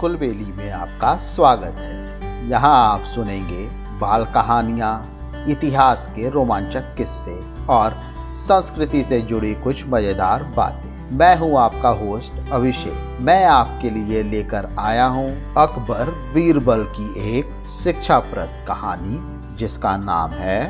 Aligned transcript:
कुलबेली 0.00 0.52
में 0.52 0.70
आपका 0.70 1.14
स्वागत 1.26 1.78
है। 1.78 2.48
यहाँ 2.48 2.74
आप 2.88 3.04
सुनेंगे 3.04 3.64
बाल 3.98 4.24
कहानियाँ, 4.24 5.46
इतिहास 5.48 6.06
के 6.16 6.28
रोमांचक 6.30 6.94
किस्से 6.96 7.34
और 7.66 7.94
संस्कृति 8.38 9.02
से 9.04 9.20
जुड़ी 9.20 9.54
कुछ 9.54 9.82
मज़ेदार 9.86 10.42
बातें। 10.56 11.16
मैं 11.18 11.34
हूँ 11.36 11.58
आपका 11.58 11.88
होस्ट 11.98 12.52
अभिषेक। 12.52 13.18
मैं 13.20 13.44
आपके 13.44 13.90
लिए 13.90 14.22
लेकर 14.22 14.68
आया 14.78 15.06
हूँ 15.06 15.28
अकबर 15.58 16.10
बीरबल 16.34 16.84
की 16.90 17.38
एक 17.38 17.66
शिक्षाप्रद 17.68 18.64
कहानी, 18.68 19.18
जिसका 19.56 19.96
नाम 19.96 20.30
है 20.34 20.62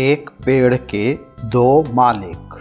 एक 0.00 0.30
पेड़ 0.46 0.74
के 0.74 1.14
दो 1.44 1.84
मालिक। 1.94 2.58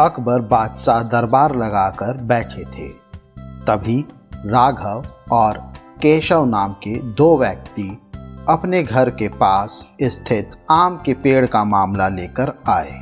अकबर 0.00 0.48
बादशाह 0.48 1.02
दरबार 1.02 1.56
लगाकर 1.56 2.16
बैठे 2.24 2.64
थे। 2.64 3.07
तभी 3.68 4.04
राघव 4.46 5.04
और 5.32 5.58
केशव 6.02 6.44
नाम 6.44 6.72
के 6.72 6.94
दो 7.12 7.36
व्यक्ति 7.38 7.88
अपने 8.48 8.82
घर 8.82 9.10
के 9.10 9.28
पास 9.28 9.86
स्थित 10.02 10.50
आम 10.70 10.96
के 10.96 11.14
पेड़ 11.14 11.46
का 11.46 11.64
मामला 11.64 12.08
लेकर 12.08 12.52
आए। 12.68 12.92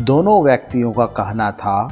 दोनों 0.00 0.42
व्यक्तियों 0.44 0.92
का 0.92 1.06
कहना 1.06 1.50
था 1.50 1.82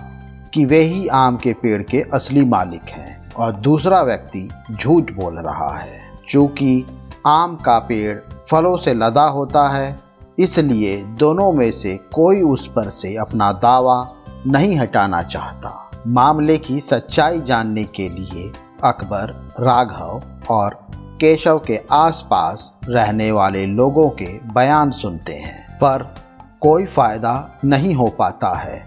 कि 0.55 0.65
वे 0.65 0.83
ही 0.83 1.07
आम 1.09 1.37
के 1.37 1.53
पेड़ 1.53 1.83
के 1.83 2.03
असली 2.15 2.45
मालिक 2.45 2.83
हैं 2.83 3.33
और 3.33 3.53
दूसरा 3.53 4.03
व्यक्ति 4.03 4.49
झूठ 4.73 5.11
बोल 5.13 5.39
रहा 5.39 5.75
है। 5.77 6.01
चूँकि 6.29 6.85
आम 7.27 7.57
का 7.57 7.79
पेड़ 7.79 8.17
फलों 8.51 8.77
से 8.77 8.95
लदा 8.95 9.27
होता 9.29 9.69
है, 9.69 9.99
इसलिए 10.39 10.97
दोनों 11.19 11.53
में 11.53 11.71
से 11.73 11.99
कोई 12.15 12.43
उस 12.43 12.67
पर 12.67 12.91
से 12.91 13.17
अपना 13.17 13.53
दावा 13.53 14.15
नहीं 14.47 14.77
हटाना 14.77 15.23
चाहता। 15.23 15.90
मामले 16.07 16.59
की 16.59 16.81
सच्चाई 16.81 17.41
जानने 17.41 17.85
के 17.85 18.09
लिए 18.09 18.53
अकबर, 18.85 19.53
राघव 19.61 20.23
और 20.51 20.87
केशव 21.21 21.59
के 21.59 21.81
आसपास 21.93 22.75
रहने 22.89 23.33
वाले 23.33 23.67
लोगों 23.67 24.11
के 24.11 24.41
बयान 24.55 24.91
सुनते 24.91 25.33
हैं। 25.33 25.79
पर 25.79 26.15
कोई 26.61 26.87
फ़ायदा 26.87 27.59
नहीं 27.65 27.95
हो 27.95 28.07
पाता 28.07 28.59
है। 28.59 28.87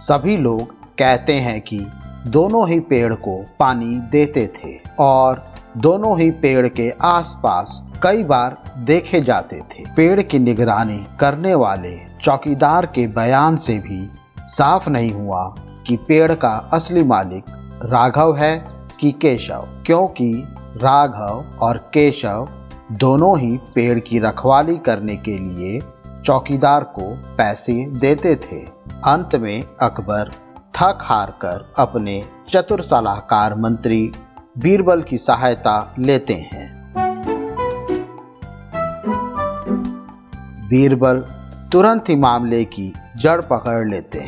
सभी 0.00 0.36
लोग 0.36 0.74
कहते 0.98 1.32
हैं 1.32 1.60
कि 1.60 1.86
दोनों 2.26 2.68
ही 2.68 2.80
पेड़ 2.80 3.14
को 3.14 3.44
पानी 3.58 3.94
देते 3.94 4.46
थे 4.46 4.78
और 4.98 5.44
दोनों 5.76 6.20
ही 6.20 6.30
पेड़ 6.30 6.68
के 6.68 6.92
आसपास 7.02 7.84
कई 8.02 8.24
बार 8.24 8.62
देखे 8.78 9.20
जाते 9.20 9.56
थे। 9.56 9.84
पेड़ 9.96 10.22
की 10.22 10.38
निगरानी 10.38 11.06
करने 11.20 11.54
वाले 11.54 12.00
चौकीदार 12.22 12.86
के 12.86 13.06
बयान 13.06 13.56
से 13.56 13.78
भी 13.78 14.10
साफ़ 14.38 14.90
नहीं 14.90 15.10
हुआ 15.10 15.54
कि 15.86 15.96
पेड़ 15.96 16.32
का 16.34 16.70
असली 16.72 17.02
मालिक 17.04 17.44
राघव 17.84 18.34
है 18.36 18.56
कि 19.00 19.10
केशव, 19.12 19.68
क्योंकि 19.86 20.32
राघव 20.76 21.44
और 21.60 21.76
केशव 21.94 22.48
दोनों 22.92 23.38
ही 23.38 23.58
पेड़ 23.74 23.98
की 23.98 24.18
रखवाली 24.18 24.76
करने 24.76 25.16
के 25.16 25.38
लिए 25.38 25.80
चौकीदार 26.24 26.84
को 26.84 27.36
पैसे 27.36 27.74
देते 27.98 28.34
थे। 28.36 28.60
अंत 29.04 29.36
में 29.36 29.62
अकबर 29.82 30.30
थक 30.76 30.98
हार 31.02 31.30
कर 31.30 31.72
अपने 31.78 32.22
चतुर 32.52 32.82
सलाहकार 32.82 33.54
मंत्री 33.54 34.12
बीरबल 34.58 35.02
की 35.02 35.18
सहायता 35.18 35.94
लेते 35.98 36.34
हैं। 36.34 36.70
बीरबल 40.68 41.24
तुरंत 41.72 42.08
ही 42.08 42.14
मामले 42.14 42.64
की 42.64 42.92
जड़ 43.16 43.40
पकड़ 43.40 43.88
लेते 43.88 44.18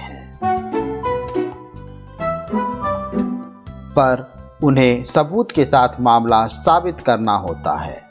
पर 3.98 4.32
उन्हें 4.62 5.04
सबूत 5.04 5.50
के 5.50 5.64
साथ 5.64 5.88
मामला 6.00 6.46
साबित 6.46 7.00
करना 7.00 7.32
होता 7.32 7.78
है 7.80 8.02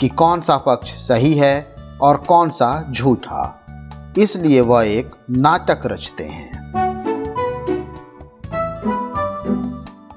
कि 0.00 0.08
कौन 0.08 0.40
सा 0.40 0.56
पक्ष 0.56 0.90
सही 0.90 1.34
है 1.34 1.74
और 2.00 2.16
कौन 2.16 2.50
सा 2.50 2.92
झूठा। 2.92 3.60
इसलिए 4.18 4.60
वह 4.60 4.84
एक 4.86 5.10
नाटक 5.30 5.82
रचते 5.86 6.24
हैं। 6.24 6.72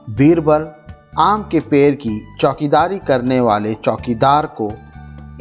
बीरबल 0.09 0.67
आम 1.19 1.49
के 1.51 1.59
पेड़ 1.59 1.95
की 1.95 2.35
चौकीदारी 2.39 2.99
करने 2.99 3.39
वाले 3.39 3.73
चौकीदार 3.73 4.45
को 4.45 4.71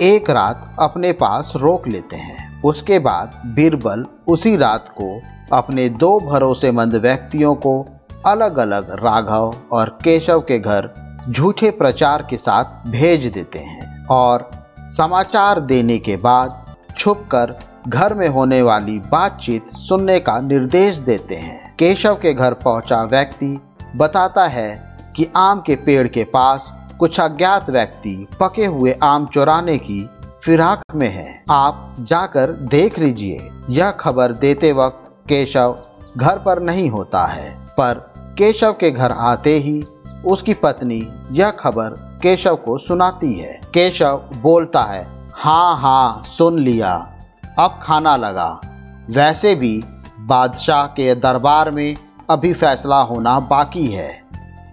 एक 0.00 0.30
रात 0.30 0.76
अपने 0.80 1.12
पास 1.12 1.52
रोक 1.56 1.88
लेते 1.88 2.16
हैं। 2.16 2.62
उसके 2.62 2.98
बाद 2.98 3.42
बीरबल 3.46 4.04
उसी 4.28 4.56
रात 4.56 4.94
को 5.00 5.20
अपने 5.56 5.88
दो 5.88 6.20
भरोसेमंद 6.20 6.94
व्यक्तियों 6.94 7.54
को 7.54 7.86
अलग 8.26 8.58
अलग 8.58 8.90
राघव 9.04 9.54
और 9.72 9.88
केशव 10.04 10.40
के 10.40 10.58
घर 10.58 10.88
झूठे 11.28 11.70
प्रचार 11.70 12.26
के 12.30 12.36
साथ 12.36 12.88
भेज 12.90 13.26
देते 13.32 13.58
हैं 13.58 14.06
और 14.06 14.50
समाचार 14.78 15.60
देने 15.60 15.98
के 15.98 16.16
बाद 16.16 16.74
छुपकर 16.98 17.54
घर 17.88 18.14
में 18.14 18.28
होने 18.28 18.62
वाली 18.62 18.98
बातचीत 18.98 19.70
सुनने 19.70 20.20
का 20.20 20.40
निर्देश 20.40 20.96
देते 20.96 21.34
हैं। 21.34 21.76
केशव 21.78 22.14
के 22.14 22.34
घर 22.34 22.54
पहुँचा 22.54 23.02
व्यक्ति 23.02 23.60
बताता 23.96 24.46
है 24.46 24.96
कि 25.16 25.26
आम 25.36 25.60
के 25.60 25.76
पेड़ 25.76 26.08
के 26.08 26.24
पास 26.24 26.72
कुछ 26.98 27.20
अज्ञात 27.20 27.70
व्यक्ति 27.70 28.26
पके 28.40 28.64
हुए 28.64 28.98
आम 29.02 29.26
चुराने 29.26 29.78
की 29.78 30.08
फिराक 30.44 30.82
में 30.94 31.08
है। 31.08 31.42
आप 31.50 31.96
जाकर 32.00 32.50
देख 32.50 32.98
लीजिए। 32.98 33.50
यह 33.70 33.90
खबर 33.90 34.32
देते 34.32 34.72
वक्त 34.72 35.24
केशव 35.28 35.78
घर 36.16 36.38
पर 36.38 36.62
नहीं 36.62 36.90
होता 36.90 37.26
है। 37.26 37.50
पर 37.78 37.94
केशव 38.38 38.72
के 38.72 38.90
घर 38.90 39.12
आते 39.12 39.58
ही 39.58 39.84
उसकी 40.26 40.54
पत्नी 40.54 41.08
यह 41.32 41.50
खबर 41.50 42.18
केशव 42.22 42.56
को 42.56 42.78
सुनाती 42.78 43.40
है। 43.40 43.60
केशव 43.74 44.22
बोलता 44.36 44.82
है 44.82 45.30
हाँ 45.34 45.78
हाँ 45.78 46.22
सुन 46.22 46.58
लिया। 46.58 47.12
अब 47.58 47.78
खाना 47.82 48.16
लगा। 48.16 48.60
वैसे 49.10 49.54
भी 49.54 49.84
बादशाह 50.20 50.86
के 50.86 51.14
दरबार 51.14 51.70
में 51.70 51.96
अभी 52.30 52.54
फैसला 52.54 53.00
होना 53.00 53.40
बाकी 53.40 53.86
है। 53.86 54.22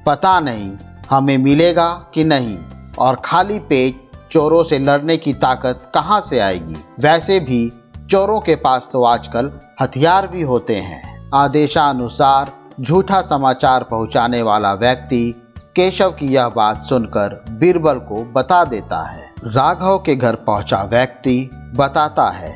पता 0.06 0.40
नहीं 0.40 0.72
हमें 1.10 1.38
मिलेगा 1.38 2.06
कि 2.14 2.24
नहीं। 2.24 2.58
और 3.00 3.16
खाली 3.26 3.60
पेट 3.60 4.10
चोरों 4.32 4.64
से 4.64 4.80
लड़ने 4.80 5.18
की 5.18 5.34
ताकत 5.34 5.92
कहाँ 5.94 6.22
से 6.22 6.40
आएगी? 6.40 6.76
वैसे 7.00 7.40
भी 7.40 7.72
चोरों 8.10 8.40
के 8.40 8.56
पास 8.56 8.90
तो 8.94 9.04
आजकल 9.04 9.52
हथियार 9.82 10.28
भी 10.28 10.42
होते 10.42 10.76
हैं। 10.76 11.17
आदेशानुसार 11.36 12.52
झूठा 12.82 13.22
समाचार 13.22 13.84
पहुँचाने 13.84 14.42
वाला 14.42 14.74
व्यक्ति 14.74 15.34
केशव 15.76 16.12
की 16.12 16.26
यह 16.26 16.48
बात 16.50 16.84
सुनकर 16.84 17.34
बीरबल 17.50 18.00
को 18.00 18.24
बता 18.34 18.64
देता 18.66 19.02
है। 19.04 19.26
राघव 19.46 19.98
के 19.98 20.16
घर 20.16 20.36
पहुँचा 20.36 20.82
व्यक्ति 20.84 21.50
बताता 21.76 22.30
है, 22.30 22.54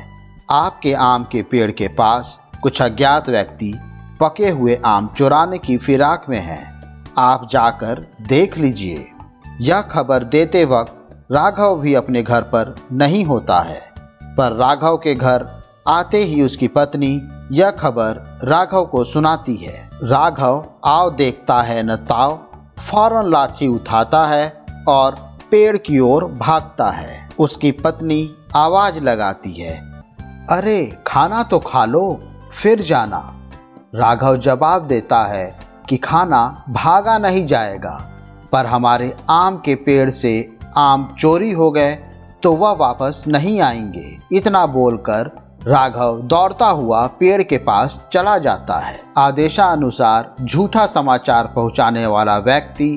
आपके 0.50 0.94
आम 0.94 1.24
के 1.24 1.42
पेड़ 1.42 1.70
के 1.70 1.88
पास 1.88 2.38
कुछ 2.62 2.82
अज्ञात 2.82 3.28
व्यक्ति 3.28 3.72
पके 4.20 4.48
हुए 4.48 4.80
आम 4.84 5.08
चुराने 5.16 5.58
की 5.58 5.76
फिराक 5.78 6.26
में 6.28 6.40
हैं। 6.40 7.04
आप 7.18 7.48
जाकर 7.52 8.06
देख 8.28 8.58
लीजिए। 8.58 9.06
यह 9.60 9.80
खबर 9.82 10.24
देते 10.24 10.64
वक्त 10.64 11.26
राघव 11.32 11.80
भी 11.80 11.94
अपने 11.94 12.22
घर 12.22 12.42
पर 12.42 12.74
नहीं 12.92 13.24
होता 13.24 13.60
है, 13.60 13.80
पर 14.36 14.52
राघव 14.52 14.96
के 14.96 15.14
घर 15.14 15.61
आते 15.88 16.24
ही 16.24 16.42
उसकी 16.42 16.68
पत्नी 16.68 17.28
यह 17.52 17.70
खबर 17.70 18.40
राघव 18.44 18.84
को 18.84 19.04
सुनाती 19.04 19.56
है। 19.56 19.90
राघव, 20.04 20.64
आओ 20.86 21.10
देखता 21.10 21.56
है 21.56 21.82
न 21.82 21.96
ताव, 21.96 22.40
फ़ौरन 22.90 23.30
लाठी 23.30 23.66
उठाता 23.66 24.26
है 24.26 24.64
और 24.88 25.14
पेड़ 25.50 25.76
की 25.76 25.98
ओर 25.98 26.24
भागता 26.24 26.90
है। 26.90 27.28
उसकी 27.38 27.72
पत्नी 27.72 28.30
आवाज़ 28.56 28.98
लगाती 29.00 29.52
है, 29.52 30.02
अरे, 30.50 30.98
खाना 31.06 31.42
तो 31.42 31.58
खा 31.58 31.84
लो, 31.84 32.22
फिर 32.62 32.82
जाना। 32.82 33.34
राघव 33.94 34.36
जवाब 34.36 34.86
देता 34.86 35.24
है 35.24 35.58
कि 35.88 35.96
खाना 35.96 36.64
भागा 36.68 37.18
नहीं 37.18 37.46
जाएगा, 37.46 38.08
पर 38.52 38.66
हमारे 38.66 39.16
आम 39.30 39.56
के 39.56 39.74
पेड़ 39.74 40.10
से 40.10 40.58
आम 40.76 41.14
चोरी 41.18 41.52
हो 41.52 41.70
गए 41.70 41.98
तो 42.42 42.52
वह 42.52 42.72
वापस 42.72 43.24
नहीं 43.28 43.60
आएँगे। 43.60 44.18
इतना 44.32 44.66
बोलकर 44.66 45.41
राघव 45.66 46.20
दौड़ता 46.20 46.66
हुआ 46.66 47.06
पेड़ 47.06 47.42
के 47.42 47.56
पास 47.58 48.08
चला 48.12 48.38
जाता 48.38 48.78
है। 48.78 49.00
आदेशानुसार 49.18 50.34
झूठा 50.44 50.86
समाचार 50.86 51.46
पहुँचाने 51.46 52.06
वाला 52.06 52.38
व्यक्ति 52.38 52.88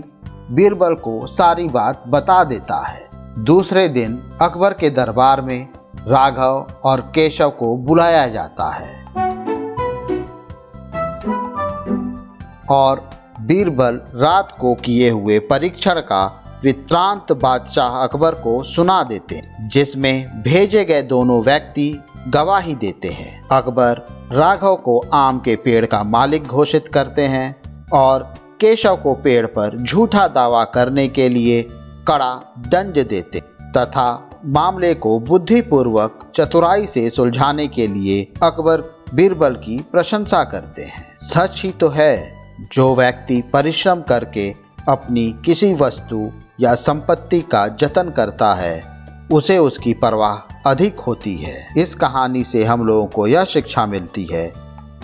बीरबल 0.51 0.93
को 0.93 1.27
सारी 1.27 1.67
बात 1.67 2.03
बता 2.07 2.43
देता 2.43 2.77
है। 2.87 3.09
दूसरे 3.43 3.87
दिन 3.89 4.17
अकबर 4.41 4.73
के 4.73 4.89
दरबार 4.89 5.41
में 5.41 5.67
राघव 6.07 6.67
और 6.83 7.01
केशव 7.01 7.49
को 7.49 7.75
बुलाया 7.77 8.27
जाता 8.27 8.69
है। 8.69 9.05
और 12.69 13.09
बीरबल 13.41 14.01
रात 14.15 14.57
को 14.61 14.73
किए 14.75 15.09
हुए 15.09 15.39
परीक्षण 15.39 15.99
का 15.99 16.25
वित्रांत 16.63 17.31
बादशाह 17.31 17.97
अकबर 18.03 18.31
को 18.31 18.63
सुना 18.63 19.03
देते 19.03 19.41
जिसमें 19.61 20.41
भेजे 20.41 20.85
गए 20.85 21.01
दोनों 21.01 21.43
व्यक्ति 21.43 22.03
गवाही 22.27 22.75
देते 22.75 23.07
हैं। 23.07 23.47
अकबर 23.47 24.01
राघव 24.31 24.75
को 24.75 24.99
आम 25.13 25.39
के 25.39 25.55
पेड़ 25.55 25.85
का 25.85 26.03
मालिक 26.03 26.43
घोषित 26.43 26.87
करते 26.87 27.21
हैं 27.21 27.55
और 27.93 28.33
केशव 28.61 28.95
को 28.95 29.13
पेड़ 29.15 29.45
पर 29.45 29.77
झूठा 29.77 30.27
दावा 30.27 30.63
करने 30.63 31.07
के 31.07 31.29
लिए 31.29 31.61
कड़ा 32.07 32.53
दंड 32.57 33.07
देते 33.07 33.39
तथा 33.77 34.29
मामले 34.45 34.93
को 34.93 35.19
बुद्धिपूर्वक 35.19 36.31
चतुराई 36.35 36.85
से 36.85 37.09
सुलझाने 37.09 37.67
के 37.67 37.87
लिए 37.87 38.27
अकबर 38.43 38.81
बीरबल 39.13 39.55
की 39.55 39.79
प्रशंसा 39.91 40.43
करते 40.43 40.83
हैं। 40.83 41.17
सच 41.19 41.61
ही 41.63 41.69
तो 41.69 41.87
है, 41.87 42.33
जो 42.73 42.95
व्यक्ति 42.95 43.41
परिश्रम 43.53 44.01
करके 44.01 44.55
अपनी 44.89 45.35
किसी 45.45 45.73
वस्तु 45.73 46.31
या 46.59 46.73
संपत्ति 46.73 47.41
का 47.41 47.67
जतन 47.67 48.09
करता 48.09 48.53
है 48.53 48.94
उसे 49.31 49.57
उसकी 49.57 49.93
परवाह 49.93 50.69
अधिक 50.69 50.99
होती 50.99 51.35
है। 51.35 51.67
इस 51.77 51.95
कहानी 51.95 52.43
से 52.43 52.63
हम 52.63 52.85
लोगों 52.85 53.05
को 53.05 53.27
यह 53.27 53.43
शिक्षा 53.43 53.85
मिलती 53.85 54.25
है। 54.25 54.47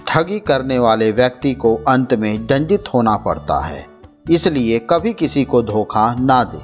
ठगी 0.07 0.39
करने 0.39 0.77
वाले 0.79 1.11
व्यक्ति 1.11 1.53
को 1.53 1.75
अंत 1.87 2.13
में 2.13 2.45
दंडित 2.47 2.83
होना 2.93 3.15
पड़ता 3.17 3.59
है। 3.59 3.85
इसलिए 4.29 4.79
कभी 4.89 5.13
किसी 5.13 5.43
को 5.43 5.61
धोखा 5.63 6.13
ना 6.15 6.43
दे। 6.43 6.61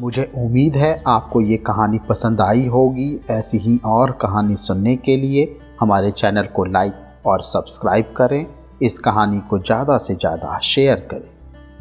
मुझे 0.00 0.30
उम्मीद 0.36 0.76
है 0.76 1.02
आपको 1.06 1.40
ये 1.40 1.56
कहानी 1.56 1.98
पसंद 2.08 2.40
आई 2.40 2.66
होगी। 2.66 3.20
ऐसी 3.30 3.58
ही 3.58 3.78
और 3.84 4.10
कहानी 4.12 4.56
सुनने 4.56 4.96
के 4.96 5.16
लिए 5.16 5.56
हमारे 5.80 6.10
चैनल 6.10 6.46
को 6.46 6.64
लाइक 6.64 7.26
और 7.26 7.42
सब्सक्राइब 7.42 8.14
करें। 8.16 8.46
इस 8.82 8.98
कहानी 8.98 9.40
को 9.40 9.58
ज़्यादा 9.58 9.98
से 9.98 10.14
ज़्यादा 10.14 10.58
शेयर 10.58 11.06
करें। 11.10 11.28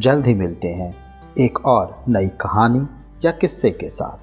जल्द 0.02 0.26
ही 0.26 0.34
मिलते 0.34 0.68
हैं 0.68 0.94
एक 1.40 1.66
और 1.66 2.04
नई 2.10 2.28
कहानी 2.42 2.86
या 3.26 3.32
किस्से 3.32 3.72
के 3.72 3.90
साथ। 3.90 4.23